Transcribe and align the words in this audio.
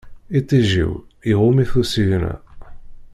Iṭij-iw, 0.37 0.91
iɣumm-it 1.31 1.71
usigna. 1.81 2.33